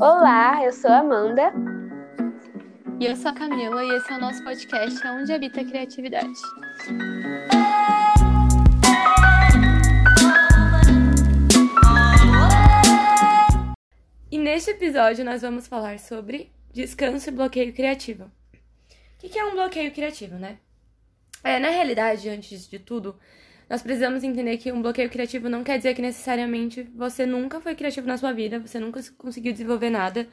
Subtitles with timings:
[0.00, 1.52] Olá, eu sou Amanda.
[3.00, 6.38] E eu sou a Camila e esse é o nosso podcast Onde Habita a Criatividade.
[14.30, 18.30] E neste episódio nós vamos falar sobre descanso e bloqueio criativo.
[19.16, 20.58] O que é um bloqueio criativo, né?
[21.42, 23.18] É, na realidade, antes de tudo,
[23.68, 27.74] nós precisamos entender que um bloqueio criativo não quer dizer que necessariamente você nunca foi
[27.74, 30.28] criativo na sua vida, você nunca conseguiu desenvolver nada.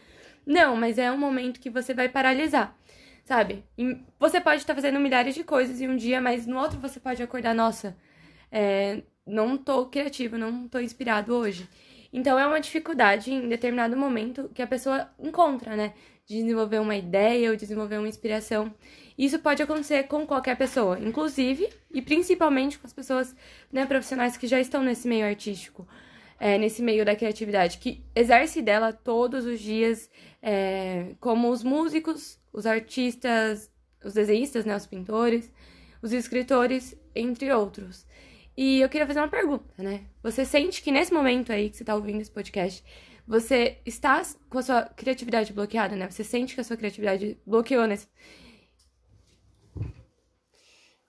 [0.46, 2.78] Não, mas é um momento que você vai paralisar,
[3.26, 3.64] sabe?
[3.78, 7.00] E você pode estar fazendo milhares de coisas em um dia, mas no outro você
[7.00, 7.98] pode acordar, nossa,
[8.52, 11.68] é, não tô criativo, não tô inspirado hoje.
[12.14, 15.94] Então é uma dificuldade em determinado momento que a pessoa encontra, né?
[16.26, 18.74] De desenvolver uma ideia ou desenvolver uma inspiração.
[19.18, 23.36] Isso pode acontecer com qualquer pessoa, inclusive e principalmente com as pessoas
[23.72, 25.88] né, profissionais que já estão nesse meio artístico,
[26.38, 30.10] é, nesse meio da criatividade, que exerce dela todos os dias,
[30.42, 33.72] é, como os músicos, os artistas,
[34.04, 35.52] os desenhistas, né, os pintores,
[36.02, 38.06] os escritores, entre outros.
[38.58, 40.02] E eu queria fazer uma pergunta, né?
[40.24, 42.84] Você sente que nesse momento aí que você está ouvindo esse podcast,
[43.28, 46.10] você está com a sua criatividade bloqueada, né?
[46.10, 48.08] Você sente que a sua criatividade bloqueou nesse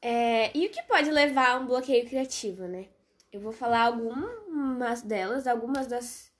[0.08, 2.86] é, e o que pode levar a um bloqueio criativo, né?
[3.32, 6.32] Eu vou falar algumas delas, algumas das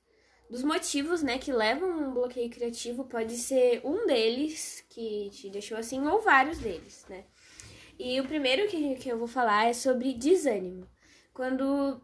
[0.49, 3.07] dos motivos, né, que levam a um bloqueio criativo.
[3.07, 7.25] Pode ser um deles que te deixou assim, ou vários deles, né?
[7.99, 10.87] E o primeiro que, que eu vou falar é sobre desânimo.
[11.35, 12.01] Quando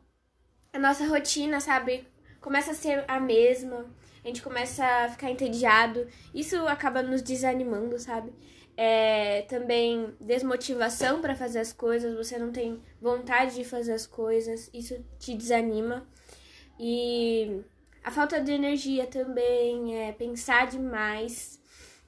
[0.73, 2.05] a nossa rotina, sabe,
[2.41, 3.89] começa a ser a mesma,
[4.25, 8.33] a gente começa a ficar entediado, isso acaba nos desanimando, sabe?
[8.77, 14.71] É, também desmotivação para fazer as coisas, você não tem vontade de fazer as coisas,
[14.73, 16.07] isso te desanima.
[16.79, 17.61] E
[18.03, 21.61] a falta de energia também, é pensar demais,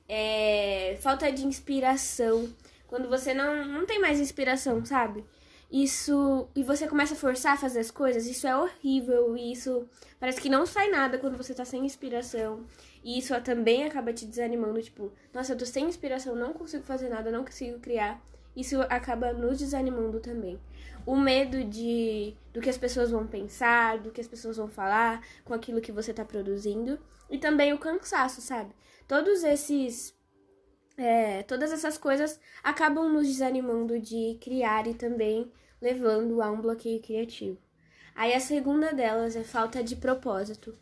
[0.09, 2.49] é, falta de inspiração.
[2.87, 5.25] Quando você não, não tem mais inspiração, sabe?
[5.71, 6.49] Isso.
[6.55, 9.37] E você começa a forçar a fazer as coisas, isso é horrível.
[9.37, 9.87] Isso
[10.21, 12.65] parece que não sai nada quando você tá sem inspiração.
[13.03, 17.09] E isso também acaba te desanimando, tipo, nossa, eu tô sem inspiração, não consigo fazer
[17.09, 18.23] nada, não consigo criar.
[18.57, 20.61] Isso acaba nos desanimando também.
[21.05, 25.21] O medo de do que as pessoas vão pensar, do que as pessoas vão falar
[25.45, 26.99] com aquilo que você tá produzindo.
[27.29, 28.71] E também o cansaço, sabe?
[29.09, 30.15] Todos esses
[30.97, 35.51] é, todas essas coisas acabam nos desanimando de criar e também
[35.81, 37.59] levando a um bloqueio criativo.
[38.15, 40.77] Aí a segunda delas é falta de propósito.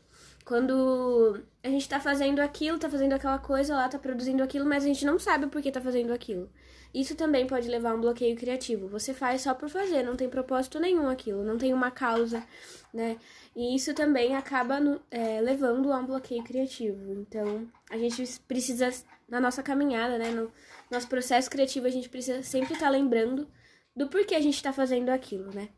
[0.44, 4.84] Quando a gente tá fazendo aquilo, tá fazendo aquela coisa lá, tá produzindo aquilo, mas
[4.84, 6.50] a gente não sabe por que tá fazendo aquilo.
[6.94, 8.86] Isso também pode levar a um bloqueio criativo.
[8.88, 12.44] Você faz só por fazer, não tem propósito nenhum aquilo, não tem uma causa,
[12.92, 13.16] né?
[13.56, 17.12] E isso também acaba no, é, levando a um bloqueio criativo.
[17.12, 18.90] Então, a gente precisa,
[19.26, 20.52] na nossa caminhada, né, no
[20.90, 23.48] nosso processo criativo, a gente precisa sempre estar tá lembrando
[23.96, 25.70] do porquê a gente está fazendo aquilo, né?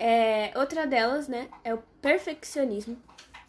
[0.00, 2.96] É, outra delas, né, é o perfeccionismo,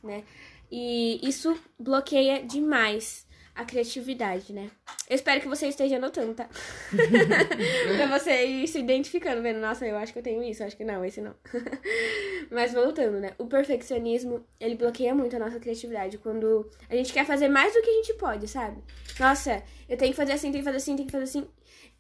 [0.04, 0.24] né?
[0.72, 3.28] E isso bloqueia demais
[3.60, 4.72] a criatividade, né?
[5.10, 6.48] Eu espero que você esteja anotando, tá?
[7.98, 10.86] pra você ir se identificando, vendo, nossa, eu acho que eu tenho isso, acho que
[10.86, 11.36] não, esse não.
[12.50, 13.34] Mas voltando, né?
[13.38, 17.82] O perfeccionismo, ele bloqueia muito a nossa criatividade quando a gente quer fazer mais do
[17.82, 18.82] que a gente pode, sabe?
[19.20, 21.48] Nossa, eu tenho que fazer assim, tenho que fazer assim, tenho que fazer assim.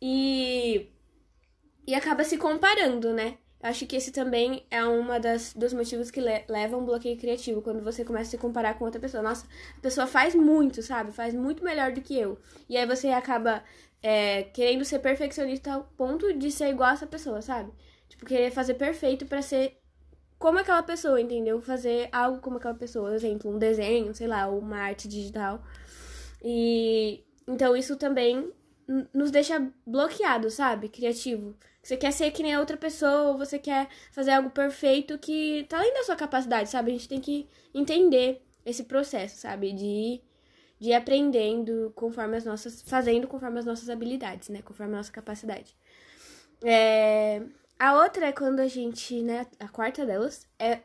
[0.02, 0.88] E.
[1.86, 3.38] E acaba se comparando, né?
[3.62, 7.62] Acho que esse também é uma das dos motivos que le levam um bloqueio criativo,
[7.62, 9.22] quando você começa a se comparar com outra pessoa.
[9.22, 9.46] Nossa,
[9.78, 11.12] a pessoa faz muito, sabe?
[11.12, 12.40] Faz muito melhor do que eu.
[12.70, 13.62] E aí você acaba
[14.02, 17.72] é, querendo ser perfeccionista ao ponto de ser igual a essa pessoa, sabe?
[18.08, 19.78] Tipo, querer fazer perfeito para ser
[20.38, 21.62] como aquela pessoa, entendeu?
[21.62, 25.62] Fazer algo como aquela pessoa, exemplo, um desenho, sei lá, uma arte digital.
[26.42, 28.52] E então isso também
[29.14, 30.90] nos deixa bloqueado, sabe?
[30.90, 31.56] Criativo.
[31.90, 35.66] Você quer ser que nem a outra pessoa, ou você quer fazer algo perfeito que
[35.68, 36.92] tá além da sua capacidade, sabe?
[36.92, 39.74] A gente tem que entender esse processo, sabe?
[39.74, 40.22] De,
[40.80, 42.84] de ir aprendendo conforme as nossas.
[42.84, 44.62] fazendo conforme as nossas habilidades, né?
[44.62, 45.76] Conforme a nossa capacidade.
[46.64, 47.42] É,
[47.80, 49.48] a outra é quando a gente, né?
[49.60, 50.82] A quarta delas é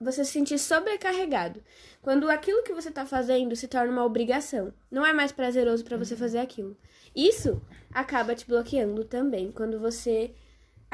[0.00, 1.64] você se sentir sobrecarregado.
[2.00, 4.72] Quando aquilo que você tá fazendo se torna uma obrigação.
[4.88, 6.76] Não é mais prazeroso para você fazer aquilo.
[7.12, 7.60] Isso
[7.92, 10.32] acaba te bloqueando também quando você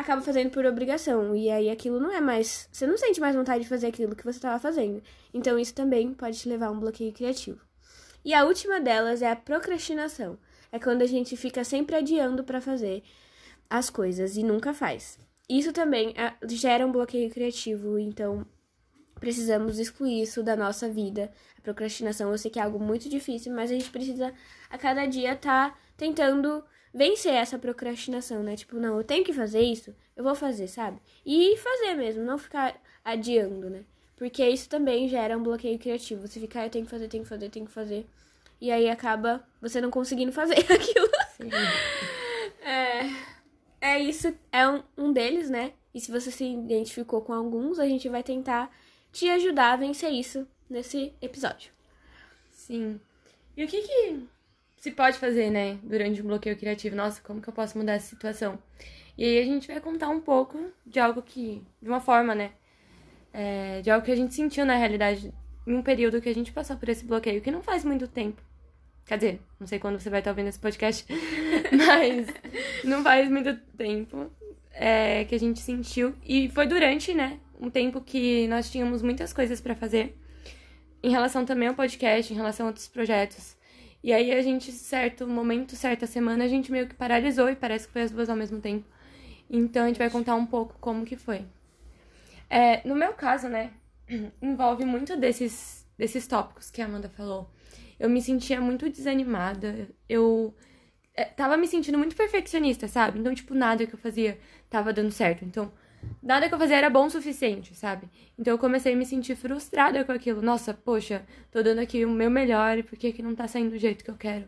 [0.00, 1.34] acaba fazendo por obrigação.
[1.34, 2.68] E aí aquilo não é mais.
[2.72, 5.02] Você não sente mais vontade de fazer aquilo que você estava fazendo.
[5.32, 7.60] Então isso também pode te levar a um bloqueio criativo.
[8.24, 10.38] E a última delas é a procrastinação.
[10.72, 13.02] É quando a gente fica sempre adiando para fazer
[13.68, 15.18] as coisas e nunca faz.
[15.48, 17.98] Isso também é, gera um bloqueio criativo.
[17.98, 18.46] Então,
[19.18, 21.30] precisamos excluir isso da nossa vida.
[21.58, 24.32] A procrastinação, eu sei que é algo muito difícil, mas a gente precisa
[24.68, 28.56] a cada dia estar tá tentando vencer essa procrastinação, né?
[28.56, 30.98] Tipo, não, eu tenho que fazer isso, eu vou fazer, sabe?
[31.24, 33.84] E fazer mesmo, não ficar adiando, né?
[34.16, 36.26] Porque isso também gera um bloqueio criativo.
[36.26, 38.06] Você ficar, eu tenho que fazer, tenho que fazer, tenho que fazer.
[38.60, 41.08] E aí acaba você não conseguindo fazer aquilo.
[41.36, 41.50] Sim.
[42.60, 43.10] É,
[43.80, 45.72] é isso, é um, um deles, né?
[45.94, 48.70] E se você se identificou com alguns, a gente vai tentar
[49.10, 51.72] te ajudar a vencer isso nesse episódio.
[52.52, 53.00] Sim.
[53.56, 54.28] E o que que
[54.80, 56.96] se pode fazer, né, durante um bloqueio criativo?
[56.96, 58.58] Nossa, como que eu posso mudar essa situação?
[59.16, 62.52] E aí a gente vai contar um pouco de algo que, de uma forma, né,
[63.30, 65.32] é, de algo que a gente sentiu na realidade
[65.66, 68.42] em um período que a gente passou por esse bloqueio, que não faz muito tempo.
[69.04, 71.04] Quer dizer, não sei quando você vai estar ouvindo esse podcast,
[71.76, 72.26] mas
[72.82, 74.30] não faz muito tempo
[74.72, 76.14] é, que a gente sentiu.
[76.24, 80.16] E foi durante, né, um tempo que nós tínhamos muitas coisas para fazer,
[81.02, 83.59] em relação também ao podcast, em relação a outros projetos.
[84.02, 87.86] E aí a gente, certo momento, certa semana, a gente meio que paralisou e parece
[87.86, 88.86] que foi as duas ao mesmo tempo.
[89.48, 91.44] Então a gente vai contar um pouco como que foi.
[92.48, 93.72] É, no meu caso, né,
[94.42, 97.50] envolve muito desses, desses tópicos que a Amanda falou
[98.00, 99.88] eu me sentia muito desanimada.
[100.08, 100.54] Eu
[101.14, 103.18] é, tava me sentindo muito perfeccionista, sabe?
[103.20, 104.38] Então, tipo, nada que eu fazia
[104.70, 105.44] tava dando certo.
[105.44, 105.70] Então,
[106.22, 108.08] nada que eu fazia era bom o suficiente, sabe?
[108.38, 110.42] Então eu comecei a me sentir frustrada com aquilo.
[110.42, 113.70] Nossa, poxa, tô dando aqui o meu melhor e por que, que não tá saindo
[113.70, 114.46] do jeito que eu quero?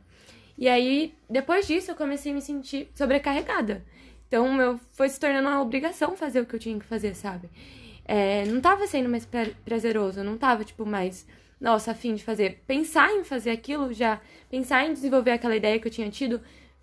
[0.56, 3.84] E aí, depois disso, eu comecei a me sentir sobrecarregada.
[4.28, 7.50] Então, eu foi se tornando uma obrigação fazer o que eu tinha que fazer, sabe?
[8.04, 9.28] É, não tava sendo mais
[9.64, 11.26] prazeroso, não tava, tipo, mais
[11.62, 12.60] nossa, a fim de fazer.
[12.66, 14.20] Pensar em fazer aquilo já,
[14.50, 16.40] pensar em desenvolver aquela ideia que eu tinha tido,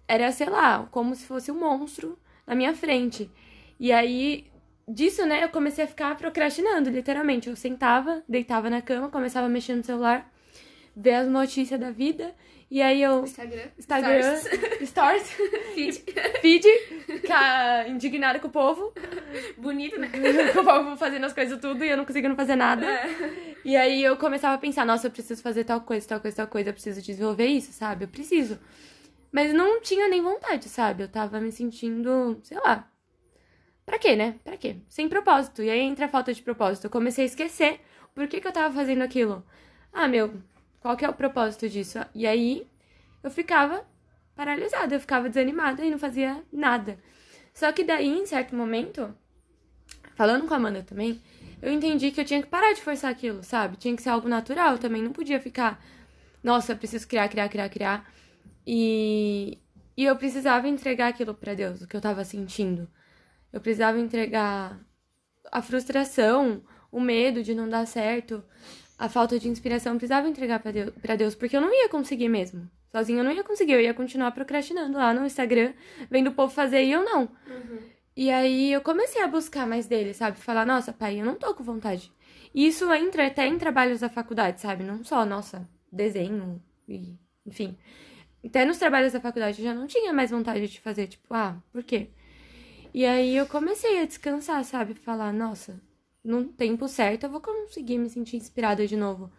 [0.07, 2.17] era, sei lá, como se fosse um monstro
[2.47, 3.29] na minha frente.
[3.77, 4.47] E aí,
[4.89, 7.49] disso, né, eu comecei a ficar procrastinando, literalmente.
[7.49, 10.31] Eu sentava, deitava na cama, começava a mexer no celular,
[10.95, 12.33] ver as notícias da vida.
[12.71, 13.23] E aí eu.
[13.23, 13.63] Instagram.
[13.77, 14.37] Instagram.
[14.85, 15.31] Stories.
[15.73, 16.03] Feed.
[16.41, 16.65] Feed.
[17.05, 18.93] Ficar indignada com o povo.
[19.57, 20.09] Bonito, né?
[20.53, 22.85] com o povo fazendo as coisas tudo e eu não conseguindo fazer nada.
[22.85, 23.55] É.
[23.65, 26.47] E aí eu começava a pensar, nossa, eu preciso fazer tal coisa, tal coisa, tal
[26.47, 28.05] coisa, eu preciso desenvolver isso, sabe?
[28.05, 28.59] Eu preciso.
[29.31, 31.03] Mas não tinha nem vontade, sabe?
[31.03, 32.87] Eu tava me sentindo, sei lá.
[33.89, 34.35] Pra quê, né?
[34.43, 34.75] Pra quê?
[34.87, 35.63] Sem propósito.
[35.63, 36.83] E aí entra a falta de propósito.
[36.85, 37.81] Eu comecei a esquecer
[38.13, 39.43] por que, que eu tava fazendo aquilo.
[39.91, 40.31] Ah, meu,
[40.79, 41.97] qual que é o propósito disso?
[42.13, 42.67] E aí
[43.23, 43.83] eu ficava
[44.35, 46.99] paralisada, eu ficava desanimada e não fazia nada.
[47.51, 49.11] Só que daí, em certo momento,
[50.13, 51.19] falando com a Amanda também,
[51.59, 53.75] eu entendi que eu tinha que parar de forçar aquilo, sabe?
[53.75, 55.83] Tinha que ser algo natural também, não podia ficar,
[56.43, 58.13] nossa, eu preciso criar, criar, criar, criar.
[58.67, 59.57] E,
[59.97, 62.87] e eu precisava entregar aquilo para Deus, o que eu tava sentindo.
[63.51, 64.79] Eu precisava entregar
[65.51, 68.43] a frustração, o medo de não dar certo,
[68.97, 72.29] a falta de inspiração, precisava entregar para Deus, pra Deus, porque eu não ia conseguir
[72.29, 72.69] mesmo.
[72.91, 75.73] Sozinha eu não ia conseguir, eu ia continuar procrastinando lá no Instagram,
[76.09, 77.21] vendo o povo fazer e eu não.
[77.21, 77.79] Uhum.
[78.15, 80.37] E aí eu comecei a buscar mais dele, sabe?
[80.37, 82.11] Falar, nossa, pai, eu não tô com vontade.
[82.53, 84.83] E isso entra até em trabalhos da faculdade, sabe?
[84.83, 87.15] Não só, nossa, desenho e.
[87.45, 87.77] Enfim.
[88.43, 91.61] Até nos trabalhos da faculdade eu já não tinha mais vontade de fazer, tipo, ah,
[91.71, 92.09] por quê?
[92.93, 94.93] E aí eu comecei a descansar, sabe?
[94.93, 95.79] Falar, nossa,
[96.23, 99.31] no tempo certo eu vou conseguir me sentir inspirada de novo.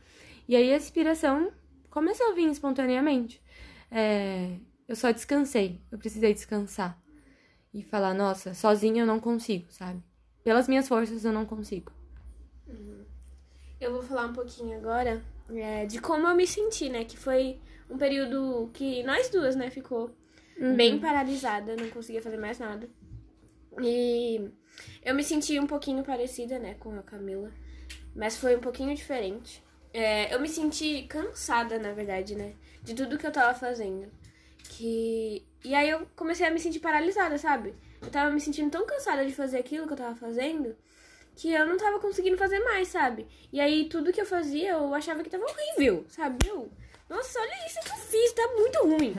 [0.49, 1.53] E aí a inspiração
[1.91, 3.43] começou a vir espontaneamente.
[3.91, 7.01] É, eu só descansei, eu precisei descansar.
[7.73, 10.03] E falar, nossa, sozinha eu não consigo, sabe?
[10.43, 11.93] Pelas minhas forças eu não consigo.
[12.67, 13.05] Uhum.
[13.81, 17.05] Eu vou falar um pouquinho agora é, de como eu me senti, né?
[17.05, 20.11] Que foi um período que nós duas, né, ficou
[20.59, 20.77] uhum.
[20.77, 22.89] bem paralisada, não conseguia fazer mais nada.
[23.83, 24.51] E
[25.05, 27.51] eu me senti um pouquinho parecida, né, com a Camila,
[28.15, 29.63] mas foi um pouquinho diferente.
[29.93, 34.11] É, eu me senti cansada, na verdade, né, de tudo que eu tava fazendo.
[34.65, 35.47] Que...
[35.65, 37.75] E aí eu comecei a me sentir paralisada, sabe?
[38.01, 40.75] Eu tava me sentindo tão cansada de fazer aquilo que eu tava fazendo
[41.41, 43.27] que eu não tava conseguindo fazer mais, sabe?
[43.53, 46.47] E aí tudo que eu fazia eu achava que tava horrível, sabe?
[46.47, 46.71] Eu,
[47.09, 49.15] nossa, olha isso que eu fiz, tá muito ruim.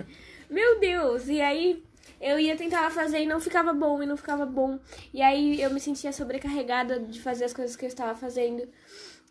[0.50, 1.28] Meu Deus!
[1.28, 1.84] E aí
[2.22, 4.80] eu ia tentar fazer e não ficava bom, e não ficava bom.
[5.14, 8.68] E aí eu me sentia sobrecarregada de fazer as coisas que eu estava fazendo.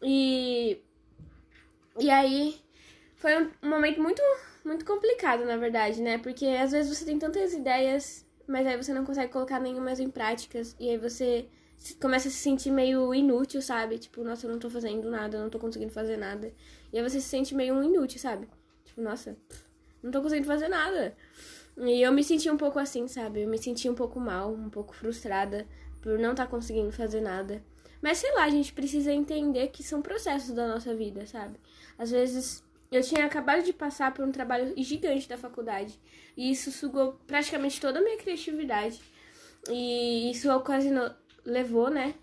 [0.03, 0.79] E.
[1.99, 2.61] E aí
[3.17, 4.23] foi um, momento muito,
[4.65, 6.19] muito complicado, na verdade, né?
[6.19, 10.11] Porque às vezes você tem tantas ideias, mas aí você não consegue colocar nenhuma em
[10.11, 10.75] práticas.
[10.81, 11.47] E aí você
[12.01, 13.99] começa a se sentir meio inútil, sabe?
[13.99, 16.53] Tipo, nossa, eu não tô fazendo nada, eu não tô conseguindo fazer nada.
[16.93, 18.49] E aí você se sente meio inútil, sabe?
[18.85, 19.37] Tipo, nossa,
[20.03, 21.15] não tô conseguindo fazer nada.
[21.83, 23.43] E eu me senti um pouco assim, sabe?
[23.43, 25.67] Eu me senti um pouco mal, um pouco frustrada
[26.03, 27.63] por não estar tá conseguindo fazer nada.
[28.03, 31.59] Mas sei lá, a gente precisa entender que são processos da nossa vida, sabe?
[31.99, 35.99] Às vezes eu tinha acabado de passar por um trabalho gigante da faculdade
[36.37, 39.01] e isso sugou praticamente toda a minha criatividade.
[39.69, 41.11] E isso ocasionou,
[41.45, 42.15] levou, né,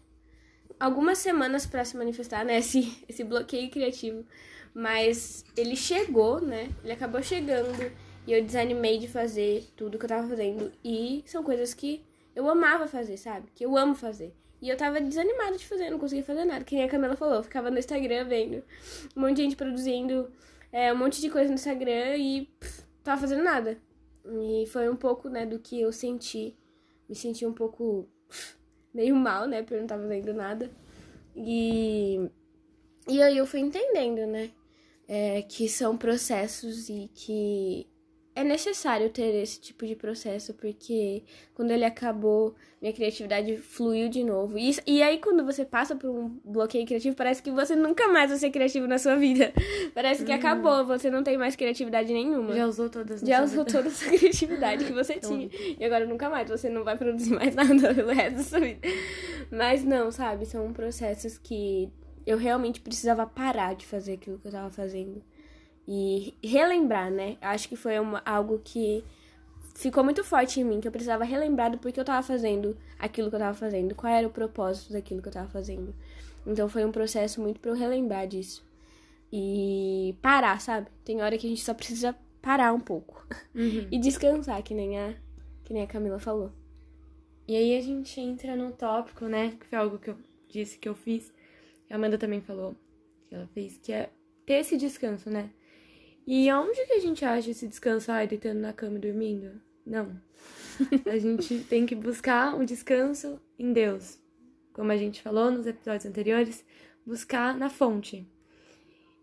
[0.80, 4.26] algumas semanas para se manifestar, né, esse, esse bloqueio criativo.
[4.74, 6.70] Mas ele chegou, né?
[6.84, 7.92] Ele acabou chegando
[8.28, 10.70] e eu desanimei de fazer tudo que eu tava fazendo.
[10.84, 12.04] E são coisas que
[12.36, 13.48] eu amava fazer, sabe?
[13.56, 14.36] Que eu amo fazer.
[14.62, 16.66] E eu tava desanimada de fazer, não conseguia fazer nada.
[16.66, 18.64] Que nem a Camila falou, eu ficava no Instagram vendo
[19.16, 20.30] um monte de gente produzindo
[20.74, 23.78] é, um monte de coisa no Instagram e pff, tava fazendo nada.
[24.26, 26.54] E foi um pouco, né, do que eu senti.
[27.08, 28.58] Me senti um pouco pff,
[28.94, 30.70] meio mal, né, por eu não estar fazendo nada.
[31.34, 32.30] E,
[33.08, 34.52] e aí eu fui entendendo, né,
[35.08, 37.88] é, que são processos e que
[38.38, 41.24] é necessário ter esse tipo de processo, porque
[41.56, 44.60] quando ele acabou, minha criatividade fluiu de novo.
[44.60, 48.29] E, e aí, quando você passa por um bloqueio criativo, parece que você nunca mais
[48.29, 49.51] vai ser criativo na sua vida.
[49.96, 50.38] Parece que uhum.
[50.38, 52.53] acabou, você não tem mais criatividade nenhuma.
[52.53, 53.77] Já usou todas Já usou vida.
[53.77, 55.50] toda essa criatividade que você tinha.
[55.79, 58.88] E agora nunca mais, você não vai produzir mais nada pelo resto da sua vida.
[59.50, 60.46] Mas não, sabe?
[60.46, 61.91] São processos que
[62.24, 65.24] eu realmente precisava parar de fazer aquilo que eu tava fazendo
[65.88, 67.38] e relembrar, né?
[67.41, 69.03] Acho que foi uma, algo que
[69.75, 73.29] ficou muito forte em mim, que eu precisava relembrar do porquê eu tava fazendo aquilo
[73.29, 75.96] que eu tava fazendo, qual era o propósito daquilo que eu tava fazendo.
[76.46, 78.65] Então foi um processo muito para eu relembrar disso.
[79.32, 80.88] E parar, sabe?
[81.03, 83.88] Tem hora que a gente só precisa parar um pouco uhum.
[83.91, 85.13] e descansar, que nem a
[85.63, 86.51] que nem a Camila falou.
[87.46, 89.58] E aí a gente entra no tópico, né?
[89.60, 90.17] Que foi algo que eu
[90.48, 91.34] disse que eu fiz.
[91.89, 92.74] A Amanda também falou
[93.27, 94.10] que ela fez, que é
[94.46, 95.50] ter esse descanso, né?
[96.28, 99.62] E aonde que a gente acha esse descanso, ai, deitando na cama e dormindo?
[99.86, 100.22] Não.
[101.10, 104.20] a gente tem que buscar um descanso em Deus.
[104.74, 106.66] Como a gente falou nos episódios anteriores,
[107.06, 108.30] buscar na fonte.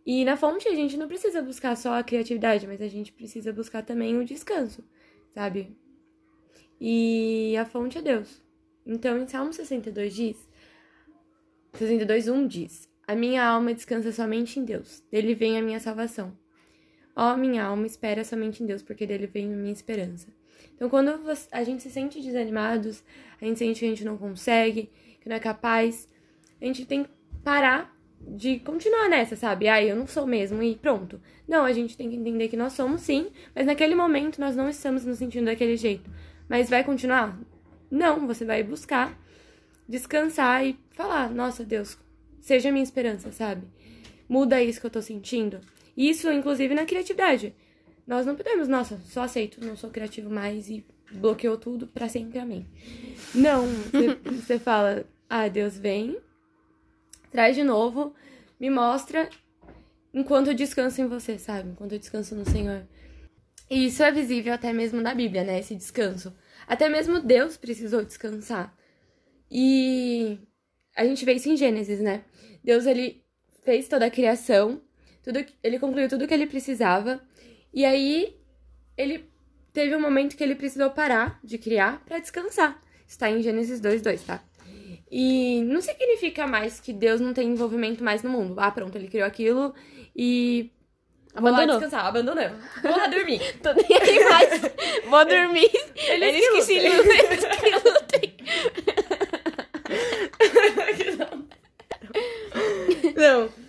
[0.07, 3.53] E na fonte a gente não precisa buscar só a criatividade, mas a gente precisa
[3.53, 4.83] buscar também o descanso,
[5.35, 5.77] sabe?
[6.81, 8.43] E a fonte é Deus.
[8.87, 10.49] Então, em Salmo 62 diz,
[11.75, 16.35] 62, 1 diz: A minha alma descansa somente em Deus, dele vem a minha salvação.
[17.17, 20.29] Ó, oh, minha alma espera somente em Deus, porque dele vem a minha esperança.
[20.75, 21.21] Então, quando
[21.53, 23.05] a gente se sente desanimados,
[23.41, 24.91] a gente sente que a gente não consegue,
[25.21, 26.09] que não é capaz,
[26.61, 27.11] a gente tem que
[27.45, 29.69] parar de continuar nessa, sabe?
[29.69, 31.21] Ah, eu não sou mesmo e pronto.
[31.47, 34.69] Não, a gente tem que entender que nós somos sim, mas naquele momento nós não
[34.69, 36.11] estamos nos sentindo daquele jeito.
[36.49, 37.39] Mas vai continuar?
[37.91, 39.19] Não, você vai buscar
[39.89, 41.99] descansar e falar: Nossa, Deus,
[42.41, 43.67] seja minha esperança, sabe?
[44.29, 45.61] Muda isso que eu tô sentindo.
[45.97, 47.55] Isso, inclusive, na criatividade.
[48.07, 52.39] Nós não podemos, nossa, só aceito, não sou criativo mais e bloqueou tudo para sempre,
[52.39, 52.67] amém.
[53.35, 53.67] Não,
[54.25, 56.19] você fala, ah, Deus vem,
[57.31, 58.15] traz de novo,
[58.61, 59.29] me mostra
[60.13, 61.71] enquanto eu descanso em você, sabe?
[61.71, 62.87] Enquanto eu descanso no Senhor.
[63.71, 65.59] E isso é visível até mesmo na Bíblia, né?
[65.59, 66.35] Esse descanso.
[66.67, 68.77] Até mesmo Deus precisou descansar.
[69.51, 70.39] E
[70.95, 72.25] a gente vê isso em Gênesis, né?
[72.63, 73.25] Deus, ele
[73.65, 74.81] fez toda a criação
[75.25, 77.19] tudo, ele concluiu tudo que ele precisava.
[77.73, 78.37] E aí
[78.97, 79.29] ele
[79.73, 82.79] teve um momento que ele precisou parar de criar para descansar.
[83.09, 84.45] Está em Gênesis 2:2, tá?
[85.11, 88.55] E não significa mais que Deus não tem envolvimento mais no mundo.
[88.59, 89.75] Ah, pronto, ele criou aquilo
[90.15, 90.71] e
[91.35, 91.67] Abandonou.
[91.67, 92.49] Vou descansar, abandonou.
[92.81, 93.41] Vou lá dormir.
[93.61, 94.61] Tô nem aí mais.
[95.09, 95.71] Vou dormir.
[95.97, 97.19] Eles, Eles que, que se lutem.
[97.19, 98.37] Eles que lutem.
[103.17, 103.49] não.
[103.49, 103.64] Não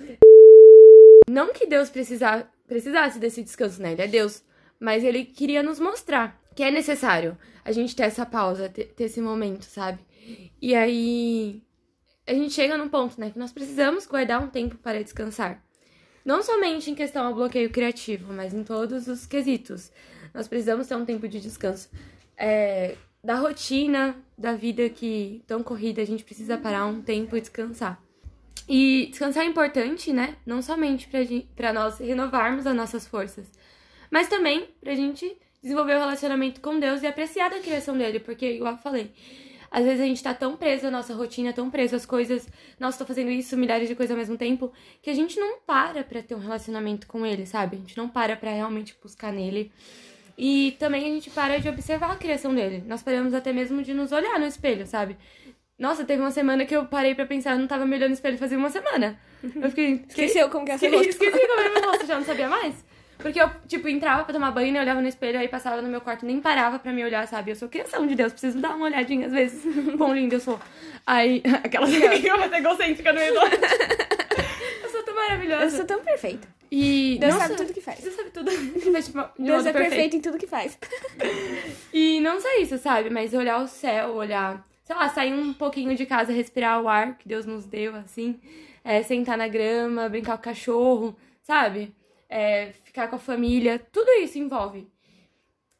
[1.53, 3.93] que Deus precisar, precisasse desse descanso, né?
[3.93, 4.43] Ele é Deus.
[4.79, 9.05] Mas ele queria nos mostrar que é necessário a gente ter essa pausa, ter, ter
[9.05, 9.99] esse momento, sabe?
[10.61, 11.61] E aí
[12.27, 15.63] a gente chega num ponto, né, que nós precisamos guardar um tempo para descansar.
[16.23, 19.91] Não somente em questão ao bloqueio criativo, mas em todos os quesitos.
[20.33, 21.89] Nós precisamos ter um tempo de descanso.
[22.35, 27.41] É, da rotina, da vida que tão corrida, a gente precisa parar um tempo e
[27.41, 28.01] descansar.
[28.67, 30.35] E descansar é importante, né?
[30.45, 31.07] Não somente
[31.55, 33.45] para nós renovarmos as nossas forças,
[34.09, 38.19] mas também pra gente desenvolver o um relacionamento com Deus e apreciar a criação dele,
[38.19, 39.11] porque, igual eu falei,
[39.71, 42.47] às vezes a gente tá tão preso à nossa rotina, tão preso às coisas,
[42.79, 44.71] nossa, tô fazendo isso, milhares de coisas ao mesmo tempo,
[45.01, 47.77] que a gente não para pra ter um relacionamento com ele, sabe?
[47.77, 49.71] A gente não para pra realmente buscar nele.
[50.37, 52.83] E também a gente para de observar a criação dele.
[52.87, 55.17] Nós paramos até mesmo de nos olhar no espelho, sabe?
[55.77, 58.13] Nossa, teve uma semana que eu parei pra pensar, eu não tava me olhando no
[58.13, 59.19] espelho fazia uma semana.
[59.43, 60.03] Eu fiquei.
[60.07, 61.09] Esqueceu como que é seu rosto.
[61.09, 62.75] Esqueci como era meu rosto, já não sabia mais.
[63.17, 64.81] Porque eu, tipo, entrava pra tomar banho, né?
[64.81, 67.51] olhava no espelho, aí passava no meu quarto, nem parava pra me olhar, sabe?
[67.51, 69.63] Eu sou criação de Deus, preciso dar uma olhadinha às vezes.
[69.97, 70.59] Quão linda eu sou.
[71.05, 73.39] Aí, aquela que eu até egocêntrica no meio do...
[73.39, 75.63] Eu sou tão maravilhosa.
[75.63, 76.47] Eu sou tão perfeita.
[76.71, 77.17] E.
[77.19, 77.99] Deus nossa, sabe tudo que faz.
[77.99, 78.51] Deus sabe tudo.
[78.51, 80.77] Faz, tipo, de Deus é perfeito em tudo que faz.
[81.93, 83.09] E não só isso, sabe?
[83.09, 87.17] Mas olhar o céu, olhar, sei lá, sair um pouquinho de casa, respirar o ar
[87.17, 88.39] que Deus nos deu, assim.
[88.83, 91.93] É, sentar na grama, brincar com o cachorro, sabe?
[92.29, 93.79] É, ficar com a família.
[93.91, 94.87] Tudo isso envolve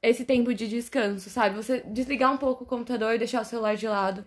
[0.02, 1.56] esse tempo de descanso, sabe?
[1.56, 4.26] Você desligar um pouco o computador, deixar o celular de lado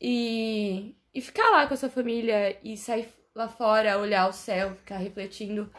[0.00, 4.74] e, e ficar lá com a sua família e sair lá fora, olhar o céu,
[4.76, 5.70] ficar refletindo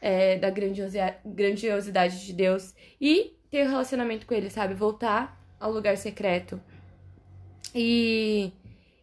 [0.00, 4.74] é, da grandiosidade, de Deus e ter um relacionamento com Ele, sabe?
[4.74, 6.60] Voltar ao lugar secreto.
[7.74, 8.52] E,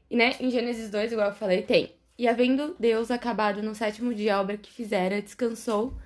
[0.10, 1.92] e, né, em Gênesis 2, igual eu falei, tem.
[2.18, 5.98] E havendo Deus acabado no sétimo dia a obra que fizera, descansou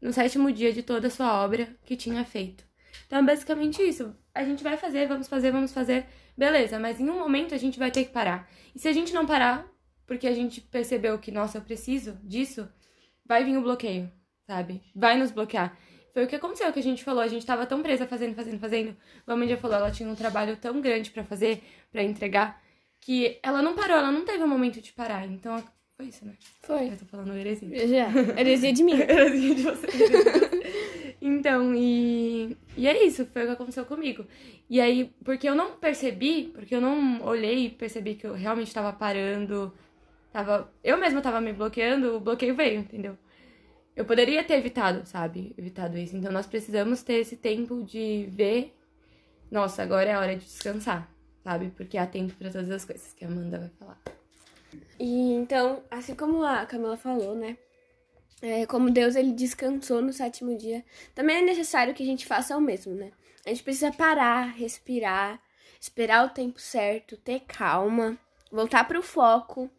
[0.00, 2.64] no sétimo dia de toda a sua obra que tinha feito.
[3.06, 4.14] Então é basicamente isso.
[4.34, 7.78] A gente vai fazer, vamos fazer, vamos fazer, beleza, mas em um momento a gente
[7.78, 8.48] vai ter que parar.
[8.74, 9.66] E se a gente não parar,
[10.06, 12.68] porque a gente percebeu que, nossa, eu preciso disso,
[13.24, 14.10] vai vir o bloqueio,
[14.46, 14.82] sabe?
[14.94, 15.76] Vai nos bloquear.
[16.16, 18.58] Foi o que aconteceu, que a gente falou, a gente tava tão presa fazendo, fazendo,
[18.58, 18.96] fazendo.
[19.26, 22.58] A mãe já falou, ela tinha um trabalho tão grande para fazer, para entregar,
[23.02, 25.26] que ela não parou, ela não teve um momento de parar.
[25.26, 25.62] Então,
[25.94, 26.32] foi isso, né?
[26.62, 26.88] Foi.
[26.88, 27.86] Eu tô falando heresia.
[27.86, 28.08] Já.
[28.40, 28.94] Heresia de mim.
[28.98, 29.86] heresia de você.
[31.20, 34.24] Então, e, e é isso, foi o que aconteceu comigo.
[34.70, 38.72] E aí, porque eu não percebi, porque eu não olhei e percebi que eu realmente
[38.72, 39.72] tava parando,
[40.30, 43.18] tava, eu mesma tava me bloqueando, o bloqueio veio, entendeu?
[43.96, 45.54] Eu poderia ter evitado, sabe?
[45.56, 46.14] Evitado isso.
[46.14, 48.76] Então nós precisamos ter esse tempo de ver,
[49.50, 51.10] nossa, agora é a hora de descansar,
[51.42, 51.72] sabe?
[51.74, 53.98] Porque há tempo para todas as coisas que a Amanda vai falar.
[55.00, 57.56] E então, assim como a Camila falou, né?
[58.42, 60.84] É, como Deus ele descansou no sétimo dia,
[61.14, 63.12] também é necessário que a gente faça o mesmo, né?
[63.46, 65.40] A gente precisa parar, respirar,
[65.80, 68.18] esperar o tempo certo, ter calma,
[68.52, 69.70] voltar para o foco,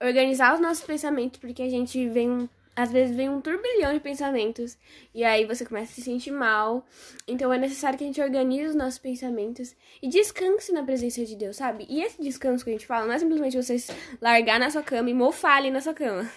[0.00, 4.76] organizar os nossos pensamentos, porque a gente vem às vezes vem um turbilhão de pensamentos
[5.14, 6.86] e aí você começa a se sentir mal.
[7.26, 11.34] Então é necessário que a gente organize os nossos pensamentos e descanse na presença de
[11.34, 11.86] Deus, sabe?
[11.88, 13.76] E esse descanso que a gente fala não é simplesmente você
[14.20, 16.30] largar na sua cama e mofar ali na sua cama.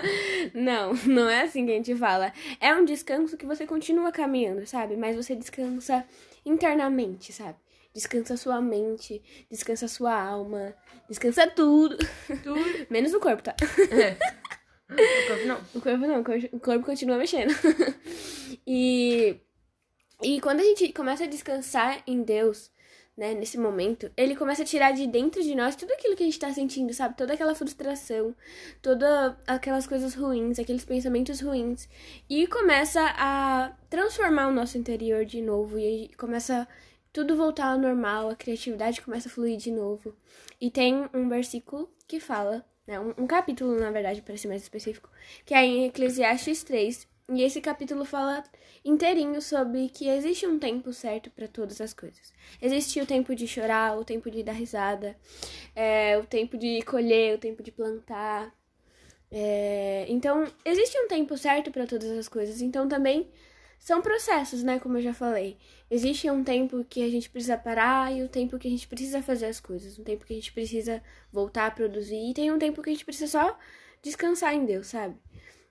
[0.52, 2.34] não, não é assim que a gente fala.
[2.60, 4.94] É um descanso que você continua caminhando, sabe?
[4.94, 6.04] Mas você descansa
[6.44, 7.56] internamente, sabe?
[7.94, 10.74] Descansa sua mente, descansa sua alma,
[11.08, 11.96] descansa tudo.
[12.42, 12.60] Tudo.
[12.90, 13.56] Menos o corpo, tá?
[13.90, 14.16] É.
[14.90, 15.60] O corpo não.
[15.74, 16.20] O corpo não,
[16.52, 17.52] o corpo continua mexendo.
[18.66, 19.36] e,
[20.22, 22.70] e quando a gente começa a descansar em Deus,
[23.16, 26.26] né, nesse momento, ele começa a tirar de dentro de nós tudo aquilo que a
[26.26, 27.16] gente tá sentindo, sabe?
[27.16, 28.34] Toda aquela frustração,
[28.80, 31.88] todas aquelas coisas ruins, aqueles pensamentos ruins.
[32.30, 35.78] E começa a transformar o nosso interior de novo.
[35.78, 36.66] E começa
[37.12, 40.16] tudo voltar ao normal, a criatividade começa a fluir de novo.
[40.60, 42.98] E tem um versículo que fala né?
[42.98, 45.10] Um, um capítulo, na verdade, para ser mais específico,
[45.44, 47.06] que é em Eclesiastes 3.
[47.30, 48.42] E esse capítulo fala
[48.82, 52.32] inteirinho sobre que existe um tempo certo para todas as coisas.
[52.62, 55.14] Existe o tempo de chorar, o tempo de dar risada,
[55.76, 58.50] é, o tempo de colher, o tempo de plantar.
[59.30, 62.62] É, então, existe um tempo certo para todas as coisas.
[62.62, 63.28] Então, também
[63.78, 64.78] são processos, né?
[64.78, 65.56] Como eu já falei.
[65.90, 68.86] Existe um tempo que a gente precisa parar e o um tempo que a gente
[68.86, 69.98] precisa fazer as coisas.
[69.98, 72.30] Um tempo que a gente precisa voltar a produzir.
[72.30, 73.58] E tem um tempo que a gente precisa só
[74.02, 75.16] descansar em Deus, sabe?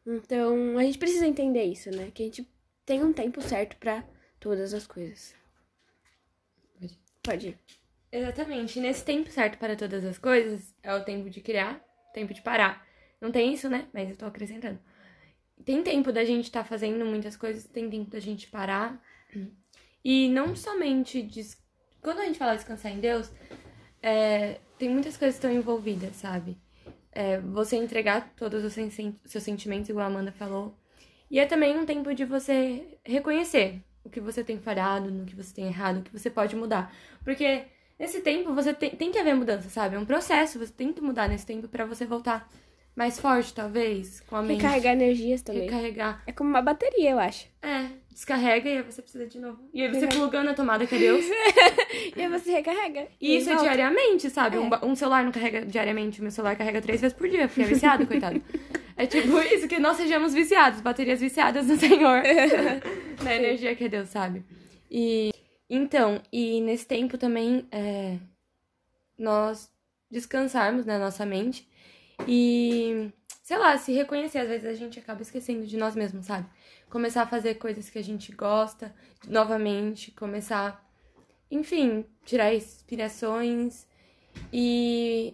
[0.06, 2.12] Então, a gente precisa entender isso, né?
[2.14, 2.50] Que a gente
[2.86, 4.04] tem um tempo certo para
[4.40, 5.36] todas as coisas.
[6.80, 7.00] Pode.
[7.22, 7.60] Pode ir.
[8.12, 8.80] Exatamente.
[8.80, 11.80] Nesse tempo certo para todas as coisas, é o tempo de criar,
[12.14, 12.88] tempo de parar.
[13.20, 13.88] Não tem isso, né?
[13.94, 14.80] Mas eu tô acrescentando
[15.66, 19.02] tem tempo da gente estar tá fazendo muitas coisas, tem tempo da gente parar.
[20.04, 21.22] E não somente.
[21.22, 21.58] Des...
[22.02, 23.32] Quando a gente fala descansar em Deus,
[24.02, 24.60] é...
[24.78, 26.58] tem muitas coisas que estão envolvidas, sabe?
[27.12, 27.40] É...
[27.40, 30.78] você entregar todos os seus sentimentos, igual a Amanda falou.
[31.30, 35.36] E é também um tempo de você reconhecer o que você tem falhado, no que
[35.36, 36.94] você tem errado, o que você pode mudar.
[37.24, 37.66] Porque
[38.00, 39.96] nesse tempo você tem, tem que haver mudança, sabe?
[39.96, 42.50] É um processo, você tem que mudar nesse tempo para você voltar
[42.98, 44.64] mais forte, talvez, com a mente.
[44.64, 45.66] Recarregar energias também.
[45.66, 46.24] Recarregar.
[46.26, 47.48] É como uma bateria, eu acho.
[47.62, 49.60] É, descarrega e aí você precisa de novo.
[49.72, 51.24] E aí você plugando a tomada, que Deus.
[52.18, 53.08] e aí você recarrega.
[53.22, 53.62] E, e isso volta.
[53.62, 54.58] é diariamente, sabe?
[54.58, 54.60] É.
[54.60, 57.62] Um, um, celular não carrega diariamente, o meu celular carrega três vezes por dia, porque
[57.62, 58.42] é viciado, coitado.
[58.96, 62.24] É tipo isso, que nós sejamos viciados, baterias viciadas no Senhor.
[63.24, 64.44] Na energia que é Deus, sabe?
[64.90, 65.32] E
[65.70, 68.18] então, e nesse tempo também, é,
[69.16, 69.70] nós
[70.10, 71.68] descansarmos na né, nossa mente
[72.26, 73.12] e
[73.48, 74.40] sei lá, se reconhecer.
[74.40, 76.46] Às vezes a gente acaba esquecendo de nós mesmos, sabe?
[76.90, 78.94] Começar a fazer coisas que a gente gosta
[79.26, 80.86] novamente, começar,
[81.50, 83.88] enfim, tirar inspirações
[84.52, 85.34] e,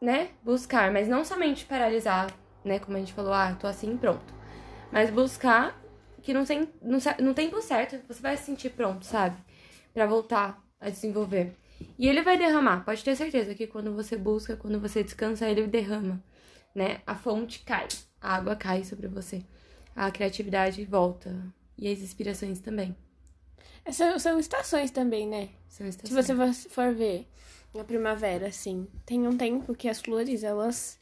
[0.00, 2.32] né, buscar, mas não somente paralisar,
[2.64, 4.34] né, como a gente falou, ah, tô assim, pronto.
[4.90, 5.80] Mas buscar
[6.20, 9.36] que tem, não, no tempo certo você vai se sentir pronto, sabe?
[9.94, 11.54] Para voltar a desenvolver.
[11.98, 15.66] E ele vai derramar, pode ter certeza que quando você busca, quando você descansa, ele
[15.66, 16.22] derrama
[16.74, 17.00] né?
[17.06, 17.88] A fonte cai,
[18.20, 19.42] a água cai sobre você.
[19.94, 21.34] A criatividade volta.
[21.78, 22.96] E as inspirações também.
[23.90, 25.50] São, são estações também, né?
[25.68, 26.26] São estações.
[26.26, 27.26] Se você for ver
[27.74, 30.98] na primavera, assim, tem um tempo que as flores, elas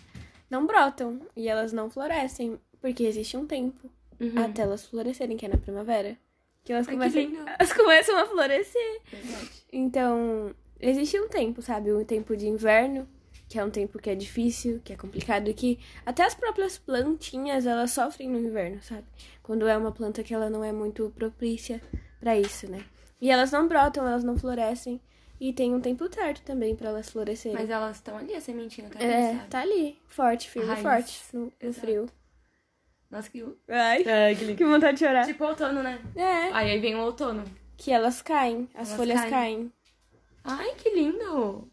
[0.49, 4.43] não brotam e elas não florescem, porque existe um tempo uhum.
[4.43, 6.17] até elas florescerem, que é na primavera.
[6.65, 9.01] Que elas, Ai, começam, que elas começam a florescer.
[9.11, 9.51] Verdade.
[9.73, 11.93] Então, existe um tempo, sabe?
[11.93, 13.09] O tempo de inverno,
[13.49, 16.79] que é um tempo que é difícil, que é complicado e que até as próprias
[16.79, 19.05] plantinhas elas sofrem no inverno, sabe?
[19.43, 21.81] Quando é uma planta que ela não é muito propícia
[22.21, 22.85] para isso, né?
[23.21, 25.01] E elas não brotam, elas não florescem
[25.41, 27.59] e tem um tempo certo também para elas florescerem.
[27.59, 29.49] Mas elas estão ali, a sementinha tá ali, É, sabe?
[29.49, 32.07] tá ali, forte, firme, forte no, no frio.
[33.11, 33.43] Nossa, que...
[33.69, 35.27] Ai, Ai que, que vontade de chorar.
[35.27, 36.01] Tipo outono, né?
[36.15, 36.53] É.
[36.53, 37.43] Aí, aí vem o outono.
[37.77, 39.31] Que elas caem, as elas folhas caem.
[39.31, 39.73] caem.
[40.45, 41.71] Ai, que lindo!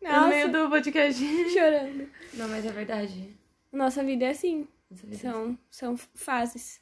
[0.00, 0.20] Nossa.
[0.20, 1.22] No meio do podcast.
[1.52, 2.10] Chorando.
[2.34, 3.36] Não, mas é verdade.
[3.72, 4.66] Nossa vida é assim.
[4.90, 5.58] Vida são, é assim.
[5.70, 6.80] são fases.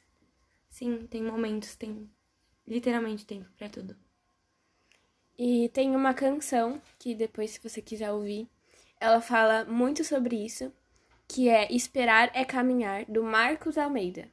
[0.69, 2.09] Sim, tem momentos, tem
[2.67, 3.95] literalmente tempo para tudo.
[5.37, 8.47] E tem uma canção que depois, se você quiser ouvir,
[8.99, 10.71] ela fala muito sobre isso,
[11.27, 14.27] que é Esperar é Caminhar, do Marcos Almeida.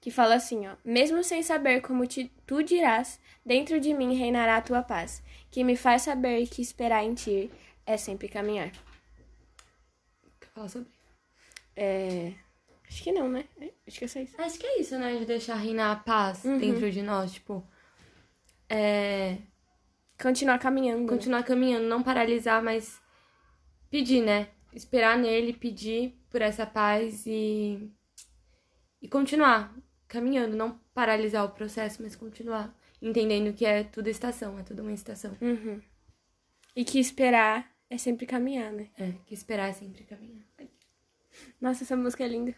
[0.00, 4.56] Que fala assim, ó: Mesmo sem saber como te, tu dirás, dentro de mim reinará
[4.56, 7.50] a tua paz, que me faz saber que esperar em ti
[7.84, 8.70] é sempre caminhar.
[10.40, 10.88] Quer falar sobre?
[11.76, 12.32] É.
[12.88, 13.44] Acho que não, né?
[13.60, 14.40] É, acho que é só isso.
[14.40, 15.16] Acho que é isso, né?
[15.16, 16.58] De deixar reinar a paz uhum.
[16.58, 17.32] dentro de nós.
[17.32, 17.62] Tipo.
[18.68, 19.36] É.
[20.20, 21.06] Continuar caminhando.
[21.06, 23.00] Continuar caminhando, não paralisar, mas
[23.90, 24.48] pedir, né?
[24.72, 27.90] Esperar nele, pedir por essa paz e.
[29.02, 29.74] E continuar
[30.10, 34.92] caminhando, não paralisar o processo, mas continuar entendendo que é tudo estação, é tudo uma
[34.92, 35.36] estação.
[35.40, 35.80] Uhum.
[36.74, 38.88] E que esperar é sempre caminhar, né?
[38.98, 40.44] É, que esperar é sempre caminhar.
[41.60, 42.54] Nossa, essa música é linda.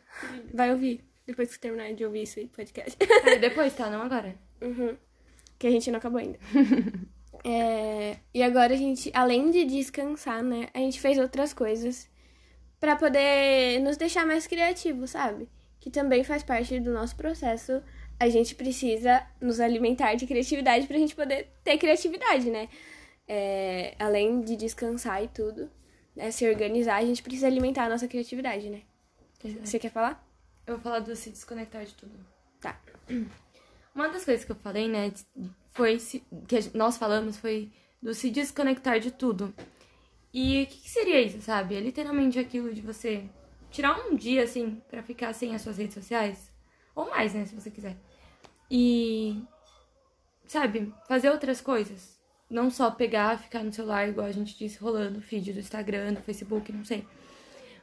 [0.53, 1.05] Vai ouvir.
[1.27, 2.97] Depois que terminar de ouvir isso aí, podcast.
[3.27, 3.89] É, depois, tá?
[3.91, 4.35] Não agora.
[4.61, 4.97] Uhum.
[5.59, 6.39] Que a gente não acabou ainda.
[7.45, 10.69] é, e agora a gente, além de descansar, né?
[10.73, 12.11] A gente fez outras coisas
[12.81, 15.49] para poder nos deixar mais criativos, sabe?
[15.83, 17.83] Que também faz parte do nosso processo.
[18.19, 22.69] A gente precisa nos alimentar de criatividade pra gente poder ter criatividade, né?
[23.35, 25.71] é, além de descansar e tudo,
[26.15, 28.83] né, se organizar, a gente precisa alimentar a nossa criatividade, né?
[29.43, 29.67] Exato.
[29.67, 30.23] Você quer falar?
[30.67, 32.13] Eu vou falar do se desconectar de tudo.
[32.61, 32.81] Tá.
[33.95, 35.13] Uma das coisas que eu falei, né,
[35.71, 39.55] foi se, que nós falamos foi do se desconectar de tudo.
[40.33, 41.75] E o que, que, seria isso, sabe?
[41.75, 43.25] É literalmente aquilo de você
[43.73, 46.53] tirar um dia, assim, para ficar sem as suas redes sociais.
[46.95, 47.97] Ou mais, né, se você quiser.
[48.71, 49.43] E,
[50.47, 52.21] sabe, fazer outras coisas.
[52.49, 56.13] Não só pegar, ficar no celular, igual a gente disse, rolando o feed do Instagram,
[56.13, 57.07] do Facebook, não sei.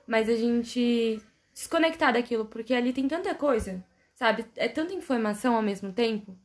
[0.07, 1.19] Mas a gente
[1.53, 3.83] desconectar daquilo, porque ali tem tanta coisa,
[4.15, 4.45] sabe?
[4.55, 6.37] É tanta informação ao mesmo tempo.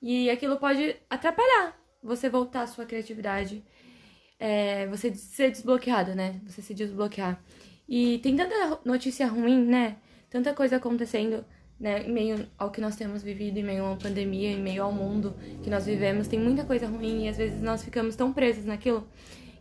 [0.00, 3.64] E aquilo pode atrapalhar você voltar à sua criatividade.
[4.38, 6.40] É, você ser desbloqueada, né?
[6.46, 7.42] Você se desbloquear.
[7.88, 9.96] E tem tanta notícia ruim, né?
[10.30, 11.44] Tanta coisa acontecendo
[11.78, 14.82] né, em meio ao que nós temos vivido, em meio a uma pandemia, em meio
[14.82, 18.32] ao mundo que nós vivemos, tem muita coisa ruim e às vezes nós ficamos tão
[18.32, 19.06] presos naquilo.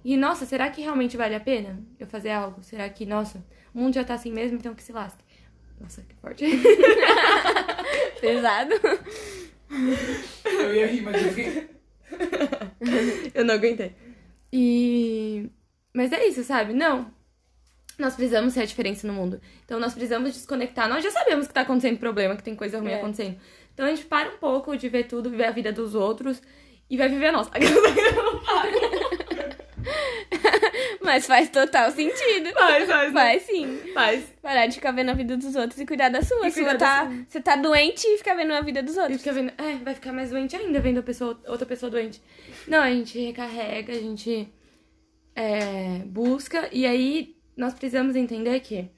[0.05, 2.61] E nossa, será que realmente vale a pena eu fazer algo?
[2.61, 5.23] Será que, nossa, o mundo já tá assim mesmo, então que se lasque.
[5.79, 6.45] Nossa, que forte.
[8.21, 8.73] Pesado.
[10.45, 11.69] Eu ia rir, mas eu fiquei.
[13.33, 13.93] eu não aguentei.
[14.51, 15.49] E.
[15.93, 16.73] Mas é isso, sabe?
[16.73, 17.11] Não,
[17.99, 19.39] nós precisamos ser a diferença no mundo.
[19.65, 20.89] Então nós precisamos desconectar.
[20.89, 22.95] Nós já sabemos que tá acontecendo problema, que tem coisa ruim é.
[22.95, 23.37] acontecendo.
[23.73, 26.41] Então a gente para um pouco de ver tudo, ver a vida dos outros
[26.89, 27.51] e vai viver a nossa.
[31.01, 32.51] Mas faz total sentido.
[32.53, 33.13] Faz, faz.
[33.13, 33.79] Faz sim.
[33.93, 34.23] Faz.
[34.41, 36.49] Parar de ficar vendo a vida dos outros e cuidar da sua.
[36.49, 39.15] Se você tá, você tá doente e fica vendo a vida dos outros.
[39.15, 42.21] E fica vendo, é, vai ficar mais doente ainda vendo a pessoa, outra pessoa doente.
[42.67, 44.51] Não, a gente recarrega, a gente
[45.35, 48.89] é, busca e aí nós precisamos entender que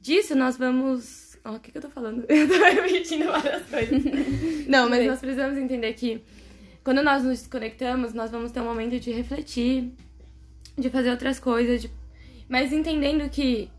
[0.00, 1.36] disso nós vamos.
[1.44, 2.24] Oh, o que, que eu tô falando?
[2.28, 4.02] Eu tô repetindo várias coisas.
[4.66, 6.20] Não, mas nós precisamos entender que
[6.82, 9.92] quando nós nos desconectamos, nós vamos ter um momento de refletir,
[10.76, 11.90] de fazer outras coisas, de...
[12.48, 13.70] mas entendendo que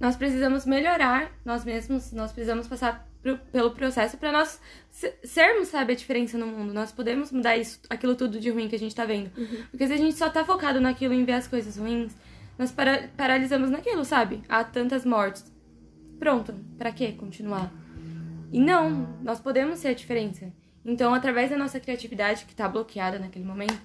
[0.00, 4.60] nós precisamos melhorar nós mesmos, nós precisamos passar pro, pelo processo para nós
[4.90, 6.74] se- sermos, sabe, a diferença no mundo.
[6.74, 9.30] Nós podemos mudar isso, aquilo tudo de ruim que a gente tá vendo.
[9.70, 12.12] Porque se a gente só tá focado naquilo em ver as coisas ruins,
[12.58, 14.42] nós para- paralisamos naquilo, sabe?
[14.48, 15.52] Há tantas mortes.
[16.18, 17.72] Pronto, pra quê continuar?
[18.52, 20.52] E não, nós podemos ser a diferença.
[20.84, 23.80] Então, através da nossa criatividade, que tá bloqueada naquele momento,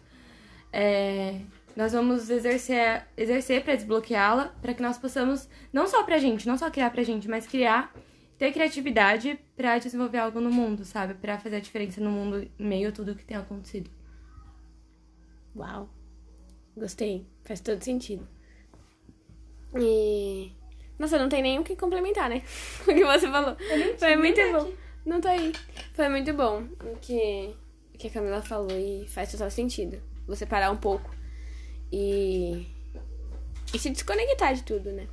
[0.72, 1.42] é,
[1.76, 6.58] nós vamos exercer, exercer para desbloqueá-la, para que nós possamos, não só pra gente, não
[6.58, 7.94] só criar pra gente, mas criar,
[8.38, 11.14] ter criatividade pra desenvolver algo no mundo, sabe?
[11.14, 13.90] Pra fazer a diferença no mundo em meio a tudo que tem acontecido.
[15.56, 15.90] Uau.
[16.76, 17.26] Gostei.
[17.44, 18.28] Faz todo sentido.
[19.76, 20.52] E.
[20.98, 22.42] Nossa, não tem nem o que complementar, né?
[22.88, 23.56] O que você falou.
[23.98, 24.72] Foi muito bom.
[25.06, 25.54] Não tá aí.
[25.94, 27.56] Foi muito bom o que,
[27.94, 30.02] o que a Camila falou e faz total sentido.
[30.28, 31.10] Você parar um pouco
[31.92, 32.68] e.
[33.74, 35.08] E se desconectar de tudo, né?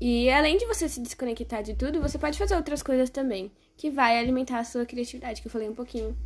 [0.00, 3.52] E além de você se desconectar de tudo, você pode fazer outras coisas também.
[3.76, 6.16] Que vai alimentar a sua criatividade, que eu falei um pouquinho.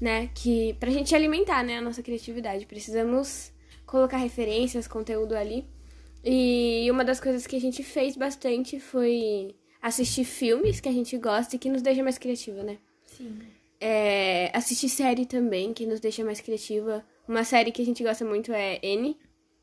[0.00, 0.28] Né?
[0.34, 3.52] Que pra gente alimentar, né, a nossa criatividade, precisamos
[3.86, 5.66] colocar referências, conteúdo ali.
[6.24, 11.16] E uma das coisas que a gente fez bastante foi assistir filmes que a gente
[11.18, 12.78] gosta e que nos deixa mais criativa, né?
[13.04, 13.38] Sim.
[13.78, 17.04] É, assistir série também, que nos deixa mais criativa.
[17.28, 19.18] Uma série que a gente gosta muito é N,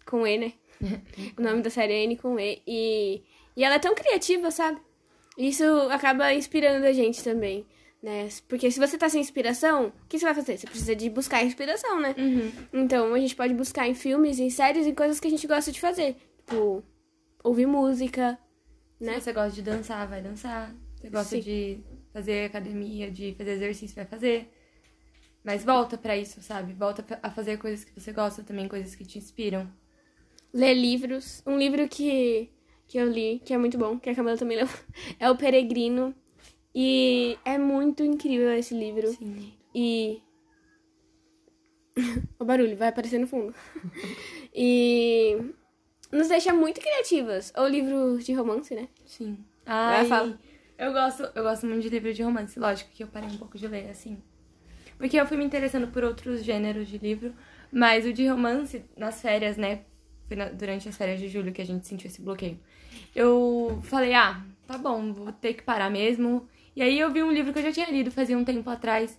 [0.06, 0.54] com E, né?
[1.38, 2.62] o nome da série é N com E.
[2.68, 3.24] E,
[3.58, 4.80] e ela é tão criativa, sabe?
[5.36, 7.66] Isso acaba inspirando a gente também,
[8.04, 8.28] né?
[8.48, 10.58] Porque se você tá sem inspiração, o que você vai fazer?
[10.58, 12.14] Você precisa de buscar inspiração, né?
[12.16, 12.52] Uhum.
[12.74, 15.72] Então, a gente pode buscar em filmes, em séries, em coisas que a gente gosta
[15.72, 16.16] de fazer.
[16.52, 16.84] Tipo,
[17.44, 18.38] ouvir música,
[19.02, 19.16] né?
[19.16, 20.72] Se você gosta de dançar, vai dançar.
[20.96, 21.42] Se você gosta Sim.
[21.42, 21.80] de
[22.14, 24.54] fazer academia, de fazer exercício, vai fazer.
[25.44, 26.74] Mas volta pra isso, sabe?
[26.74, 29.68] Volta a fazer coisas que você gosta também, coisas que te inspiram.
[30.54, 31.42] Ler livros.
[31.48, 32.52] Um livro que,
[32.88, 34.68] que eu li, que é muito bom, que a Camila também leu,
[35.20, 36.14] é O Peregrino.
[36.74, 39.08] E é muito incrível esse livro.
[39.14, 39.52] Sim.
[39.74, 40.22] E.
[42.40, 43.54] o barulho vai aparecer no fundo.
[44.54, 45.54] e.
[46.12, 47.54] Nos deixa muito criativas.
[47.56, 48.88] Ou livros de romance, né?
[49.06, 49.38] Sim.
[49.66, 50.38] Ai, fala.
[50.78, 52.60] eu gosto, eu gosto muito de livro de romance.
[52.60, 54.22] Lógico que eu parei um pouco de ler, assim.
[54.98, 57.34] Porque eu fui me interessando por outros gêneros de livro.
[57.72, 59.82] Mas o de romance, nas férias, né?
[60.28, 62.60] Foi na- durante as férias de julho que a gente sentiu esse bloqueio.
[63.16, 66.48] Eu falei, ah, tá bom, vou ter que parar mesmo.
[66.76, 69.18] E aí eu vi um livro que eu já tinha lido fazia um tempo atrás,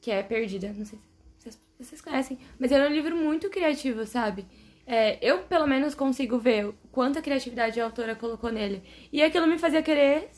[0.00, 0.68] que é Perdida.
[0.76, 0.98] Não sei
[1.38, 2.38] se vocês conhecem.
[2.58, 4.46] Mas era um livro muito criativo, sabe?
[4.86, 8.82] É, eu, pelo menos, consigo ver quanta criatividade a autora colocou nele.
[9.12, 10.28] E aquilo me fazia querer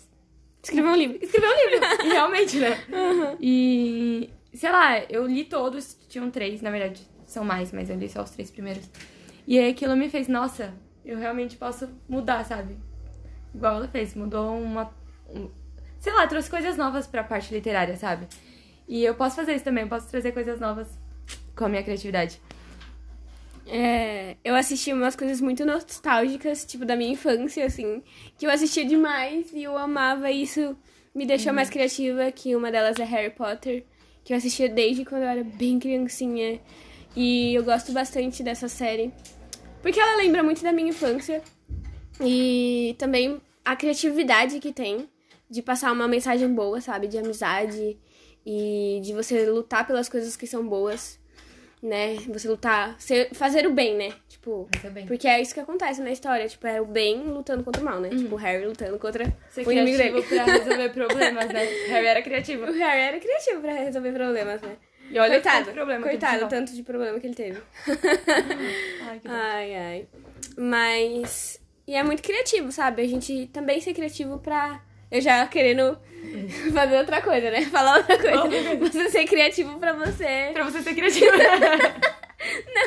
[0.63, 1.19] Escreveu um livro.
[1.23, 1.87] escrever um livro.
[2.05, 2.79] E realmente, né?
[3.41, 8.09] E, sei lá, eu li todos, tinham três, na verdade, são mais, mas eu li
[8.09, 8.89] só os três primeiros.
[9.47, 12.77] E aí aquilo me fez, nossa, eu realmente posso mudar, sabe?
[13.55, 14.91] Igual ela fez, mudou uma.
[15.29, 15.51] um-
[15.99, 18.27] sei lá, trouxe coisas novas pra parte literária, sabe?
[18.87, 20.89] E eu posso fazer isso também, eu posso trazer coisas novas
[21.57, 22.41] com a minha criatividade.
[23.71, 28.03] É, eu assisti umas coisas muito nostálgicas, tipo, da minha infância, assim,
[28.39, 30.75] que eu assistia demais e eu amava e isso
[31.15, 33.85] me deixou mais criativa, que uma delas é Harry Potter,
[34.25, 36.61] que eu assistia desde quando eu era bem criancinha.
[37.15, 39.13] E eu gosto bastante dessa série,
[39.83, 41.43] porque ela lembra muito da minha infância
[42.21, 45.09] e também a criatividade que tem
[45.51, 47.99] de passar uma mensagem boa, sabe, de amizade
[48.47, 51.19] e de você lutar pelas coisas que são boas
[51.83, 52.17] né?
[52.29, 54.13] Você lutar, ser, fazer o bem, né?
[54.29, 55.07] Tipo, bem.
[55.07, 58.01] porque é isso que acontece na história, tipo, é o bem lutando contra o mal,
[58.01, 58.09] né?
[58.11, 60.23] Tipo, o Harry lutando contra Ser o inimigo dele.
[60.23, 61.65] pra resolver problemas, né?
[61.89, 62.65] Harry era criativo.
[62.65, 64.77] O Harry era criativo pra resolver problemas, né?
[65.11, 66.51] E olha coitado, quanto problema que coitado, precisava.
[66.51, 67.59] tanto de problema que ele teve.
[69.09, 69.29] Ai, que.
[69.29, 70.09] Ai, ai.
[70.57, 71.61] Mas.
[71.87, 73.03] E é muito criativo, sabe?
[73.03, 74.83] A gente também ser criativo pra.
[75.11, 75.99] Eu já querendo
[76.73, 77.63] fazer outra coisa, né?
[77.67, 78.77] Falar outra coisa.
[78.77, 80.51] Você ser criativo pra você.
[80.53, 81.33] Pra você ser criativo.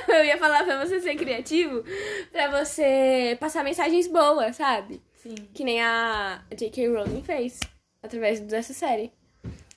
[0.07, 1.83] Não, eu ia falar pra você ser criativo
[2.31, 5.01] pra você passar mensagens boas, sabe?
[5.15, 5.35] Sim.
[5.53, 6.87] Que nem a J.K.
[6.87, 7.59] Rowling fez
[8.01, 9.11] através dessa série.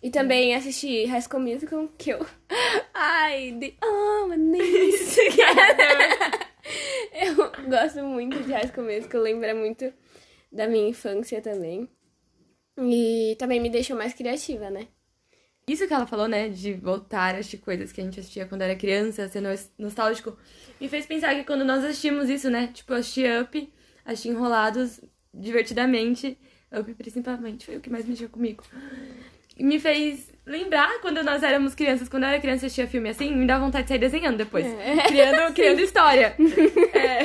[0.03, 2.25] E também assisti High School Musical, que eu...
[2.93, 3.75] Ai, de...
[3.83, 5.17] Oh, my name is...
[7.15, 7.35] Eu
[7.69, 9.93] gosto muito de High School Musical, lembra muito
[10.53, 11.89] da minha infância também.
[12.77, 14.89] E também me deixou mais criativa, né?
[15.67, 18.61] Isso que ela falou, né, de voltar a assistir coisas que a gente assistia quando
[18.63, 20.37] era criança, ser nos- nostálgico,
[20.79, 23.73] me fez pensar que quando nós assistimos isso, né, tipo, eu assisti Up,
[24.05, 25.01] assisti Enrolados,
[25.33, 26.37] divertidamente,
[26.71, 28.63] Up principalmente, foi o que mais mexeu comigo.
[29.59, 33.47] Me fez lembrar quando nós éramos crianças, quando eu era criança assistia filme assim, me
[33.47, 34.67] dá vontade de sair desenhando depois.
[34.67, 34.97] É.
[35.09, 36.35] Criando, criando história.
[36.95, 37.23] É,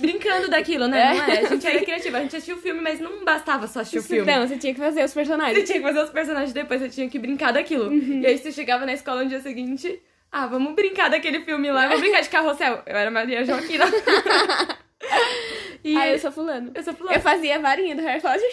[0.00, 1.14] brincando daquilo, né?
[1.14, 1.38] Não é?
[1.40, 2.18] A gente era criativa.
[2.18, 4.30] A gente assistia o filme, mas não bastava só assistir o filme.
[4.30, 5.64] Não, você tinha que fazer os Você personagens.
[5.66, 7.88] tinha que fazer os personagens depois, você tinha que brincar daquilo.
[7.90, 8.20] Uhum.
[8.22, 11.86] E aí você chegava na escola no dia seguinte, ah, vamos brincar daquele filme lá,
[11.86, 12.82] vamos brincar de carrossel.
[12.86, 13.84] Eu era Maria Joaquina.
[15.84, 16.70] e Ah, eu sou fulano.
[16.74, 17.16] eu sou fulano.
[17.16, 18.50] Eu fazia a varinha do Harry Potter.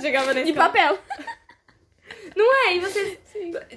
[0.00, 0.98] Chegava na De papel.
[2.38, 3.18] Não é, e você.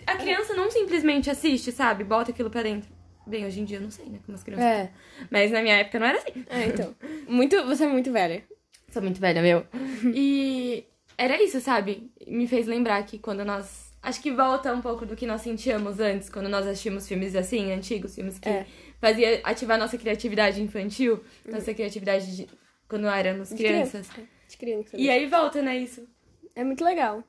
[0.05, 2.03] A criança não simplesmente assiste, sabe?
[2.03, 2.87] Bota aquilo pra dentro.
[3.25, 4.19] Bem, hoje em dia eu não sei, né?
[4.25, 4.65] Como as crianças.
[4.65, 4.91] É.
[5.31, 6.45] Mas na minha época não era assim.
[6.49, 6.95] É, então.
[7.27, 8.43] Muito, você é muito velha.
[8.91, 9.65] Sou muito velha, meu.
[10.13, 10.85] E
[11.17, 12.11] era isso, sabe?
[12.27, 13.91] Me fez lembrar que quando nós.
[14.03, 17.71] Acho que volta um pouco do que nós sentíamos antes, quando nós assistimos filmes assim,
[17.71, 18.65] antigos, filmes que É.
[18.99, 22.47] fazia ativar nossa criatividade infantil, nossa criatividade de
[22.89, 24.07] quando éramos De crianças.
[24.09, 24.31] criança.
[24.49, 24.97] De criança.
[24.97, 26.07] E aí volta, né, isso.
[26.55, 27.23] É muito legal.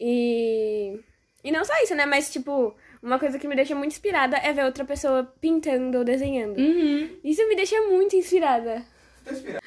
[0.00, 0.98] E.
[1.44, 2.06] E não só isso, né?
[2.06, 6.04] Mas, tipo, uma coisa que me deixa muito inspirada é ver outra pessoa pintando ou
[6.04, 6.56] desenhando.
[6.58, 7.18] Uhum.
[7.24, 8.84] Isso me deixa muito inspirada.
[9.24, 9.64] Tá inspirado.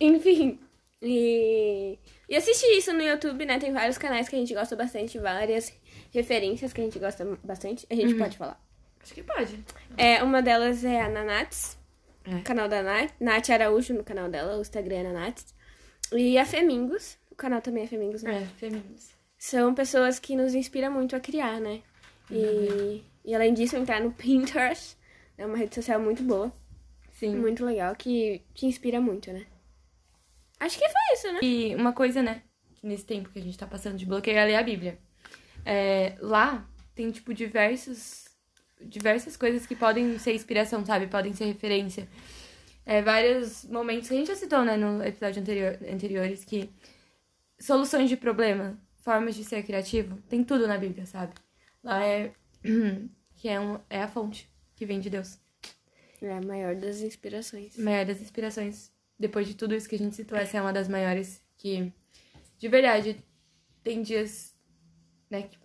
[0.00, 0.58] Enfim.
[1.02, 1.98] E.
[2.28, 3.58] E assistir isso no YouTube, né?
[3.58, 5.72] Tem vários canais que a gente gosta bastante, várias
[6.12, 7.86] referências que a gente gosta bastante.
[7.88, 8.60] A gente pode falar.
[9.02, 9.64] Acho que pode.
[9.96, 11.78] É, uma delas é a Nanats,
[12.26, 12.34] É.
[12.34, 15.54] o canal da Nath, Nath Araújo no canal dela, o Instagram é Nanats.
[16.12, 18.42] E a Femingos, o canal também é Femingos, né?
[18.42, 19.08] É, femininos.
[19.38, 21.80] São pessoas que nos inspiram muito a criar, né?
[22.30, 24.96] E, e além disso, entrar no Pinterest,
[25.38, 26.52] é uma rede social muito boa,
[27.12, 27.36] Sim.
[27.36, 29.46] muito legal, que te inspira muito, né?
[30.58, 31.38] Acho que foi isso, né?
[31.40, 32.42] E uma coisa, né?
[32.74, 34.98] Que nesse tempo que a gente tá passando de bloqueio é ler a Bíblia.
[35.64, 38.26] É, lá tem, tipo, diversos.
[38.80, 41.08] Diversas coisas que podem ser inspiração, sabe?
[41.08, 42.08] Podem ser referência.
[42.86, 46.70] É, vários momentos que a gente já citou, né, no episódio anterior, anteriores, que
[47.58, 51.32] soluções de problema, formas de ser criativo, tem tudo na Bíblia, sabe?
[51.82, 52.30] Lá é.
[53.36, 55.38] que é, um, é a fonte que vem de Deus.
[56.20, 57.78] É a maior das inspirações.
[57.78, 58.92] maior das inspirações.
[59.18, 61.90] Depois de tudo isso que a gente citou, essa é uma das maiores que,
[62.58, 63.16] de verdade,
[63.82, 64.54] tem dias,
[65.30, 65.56] né, que,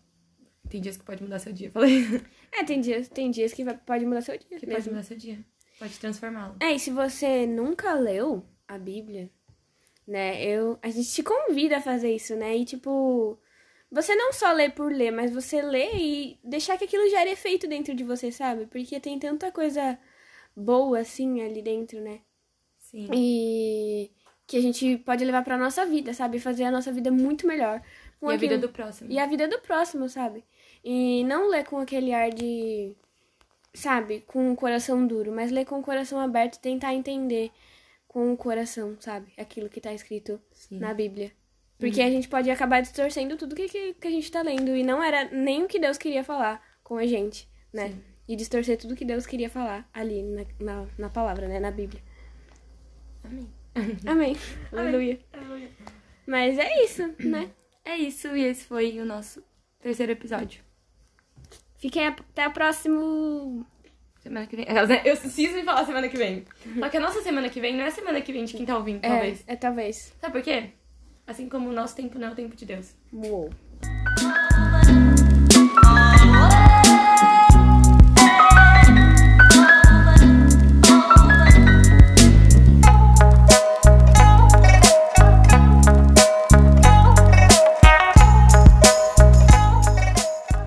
[0.70, 2.06] tem dias que pode mudar seu dia, falei,
[2.52, 4.92] É, tem dias, tem dias que vai- pode mudar seu dia que pode mesmo.
[4.94, 5.44] mudar seu dia,
[5.78, 6.56] pode transformá-lo.
[6.62, 9.30] É, e se você nunca leu a Bíblia,
[10.08, 12.56] né, eu, a gente te convida a fazer isso, né?
[12.58, 13.38] E tipo,
[13.92, 17.68] você não só lê por ler, mas você lê e deixar que aquilo gere efeito
[17.68, 18.66] dentro de você, sabe?
[18.66, 19.98] Porque tem tanta coisa
[20.56, 22.20] boa assim ali dentro, né?
[22.78, 23.08] Sim.
[23.14, 24.12] E
[24.46, 26.40] que a gente pode levar pra nossa vida, sabe?
[26.40, 27.82] Fazer a nossa vida muito melhor.
[28.20, 29.12] com E a vida aquilo- do próximo.
[29.12, 30.44] e a vida do próximo, sabe?
[30.84, 32.94] E não ler com aquele ar de.
[33.74, 34.22] Sabe?
[34.28, 37.52] Com o coração duro, mas ler com o coração aberto e tentar entender
[38.14, 39.34] com o coração, sabe?
[39.36, 40.78] Aquilo que tá escrito Sim.
[40.78, 41.32] na Bíblia.
[41.80, 44.76] Porque a gente pode acabar distorcendo tudo que, que, que a gente tá lendo.
[44.76, 47.90] E não era nem o que Deus queria falar com a gente, né?
[47.90, 48.04] Sim.
[48.28, 51.60] E distorcer tudo que Deus queria falar ali na, na, na palavra, né?
[51.60, 52.04] Na Bíblia.
[53.24, 53.50] Amém.
[54.06, 54.38] Amém.
[54.72, 55.20] Aleluia.
[56.28, 57.50] Mas é isso, né?
[57.84, 59.44] É isso, e esse foi o nosso
[59.82, 60.62] terceiro episódio.
[61.78, 63.66] Fiquem até o próximo.
[64.24, 64.66] Semana que vem.
[65.04, 66.46] Eu preciso me falar semana que vem.
[66.80, 68.66] Só que a nossa semana que vem não é a semana que vem de quem
[68.66, 69.44] tá ouvindo, talvez.
[69.46, 70.14] É, é talvez.
[70.22, 70.70] Sabe por quê?
[71.28, 72.96] Assim como o nosso tempo não é o tempo de Deus.
[73.12, 73.50] Uou.